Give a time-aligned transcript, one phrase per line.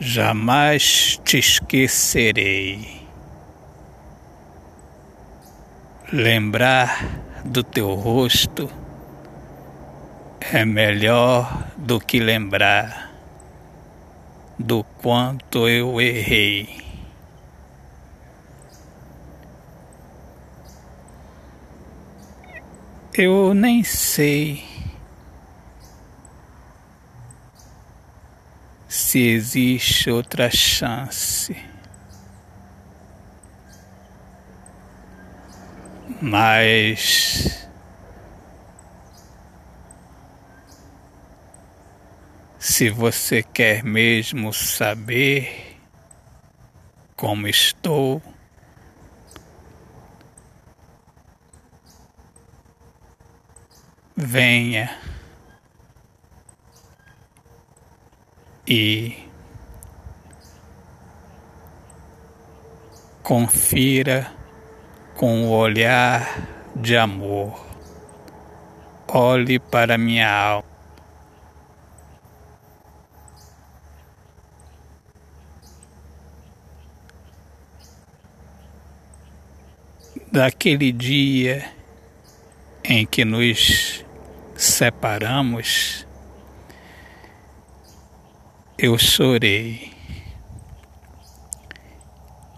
[0.00, 3.02] Jamais te esquecerei.
[6.12, 7.04] Lembrar
[7.44, 8.70] do teu rosto
[10.40, 13.12] é melhor do que lembrar
[14.56, 16.78] do quanto eu errei.
[23.14, 24.77] Eu nem sei
[29.08, 31.56] se existe outra chance.
[36.20, 37.66] Mas
[42.58, 45.78] se você quer mesmo saber
[47.16, 48.22] como estou,
[54.14, 55.07] venha.
[58.68, 59.16] E
[63.22, 64.30] confira
[65.16, 67.66] com o olhar de amor.
[69.08, 70.68] Olhe para minha alma.
[80.30, 81.72] Daquele dia
[82.84, 84.04] em que nos
[84.54, 86.06] separamos,
[88.78, 89.90] eu chorei.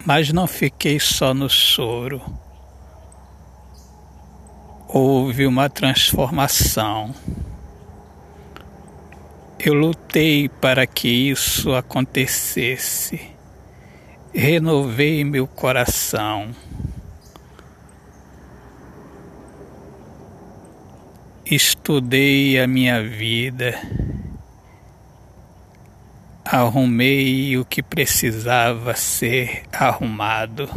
[0.05, 2.21] Mas não fiquei só no choro.
[4.87, 7.15] Houve uma transformação.
[9.57, 13.31] Eu lutei para que isso acontecesse.
[14.31, 16.51] Renovei meu coração.
[21.45, 23.75] Estudei a minha vida
[26.51, 30.69] arrumei o que precisava ser arrumado.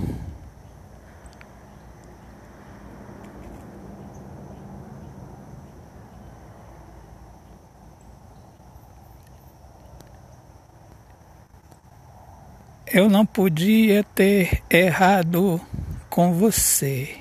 [12.86, 15.61] Eu não podia ter errado
[16.08, 17.17] com você,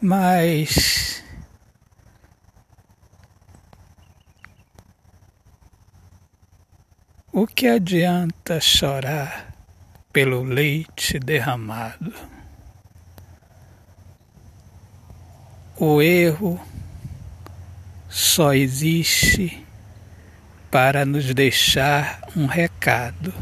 [0.00, 1.11] mas
[7.34, 9.54] O que adianta chorar
[10.12, 12.12] pelo leite derramado?
[15.74, 16.60] O erro
[18.06, 19.66] só existe
[20.70, 23.32] para nos deixar um recado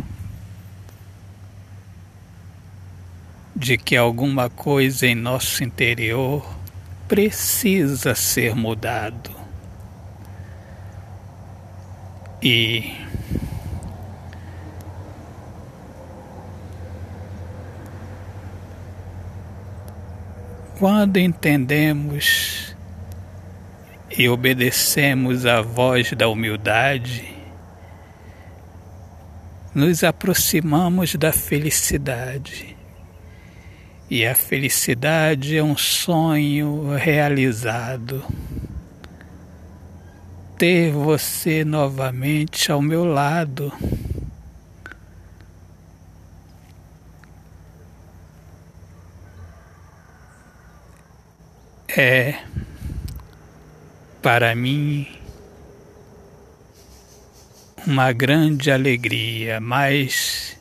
[3.56, 6.48] de que alguma coisa em nosso interior
[7.08, 9.34] precisa ser mudado.
[12.40, 13.09] E
[20.80, 22.74] Quando entendemos
[24.16, 27.36] e obedecemos à voz da humildade,
[29.74, 32.74] nos aproximamos da felicidade.
[34.08, 38.24] E a felicidade é um sonho realizado.
[40.56, 43.70] Ter você novamente ao meu lado.
[51.96, 52.42] É
[54.22, 55.06] para mim
[57.86, 60.56] uma grande alegria, mas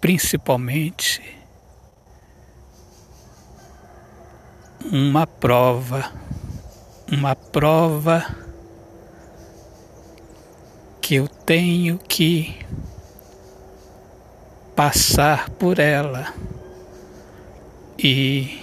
[0.00, 1.22] principalmente
[4.90, 6.12] uma prova,
[7.10, 8.26] uma prova
[11.00, 12.58] que eu tenho que
[14.74, 16.34] passar por ela
[18.02, 18.58] e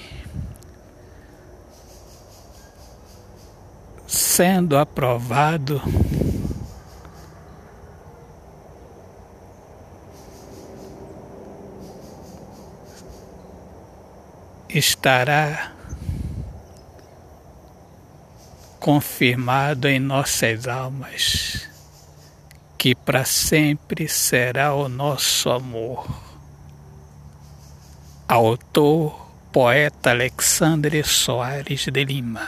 [4.08, 5.80] sendo aprovado
[14.68, 15.72] estará
[18.80, 21.70] confirmado em nossas almas
[22.76, 26.08] que para sempre será o nosso amor.
[28.28, 29.27] Autor
[29.58, 32.48] poeta Alexandre Soares de Lima.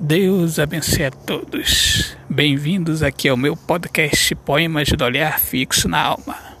[0.00, 2.16] Deus abençoe a todos.
[2.30, 6.51] Bem-vindos aqui ao meu podcast Poemas do Olhar Fixo na Alma.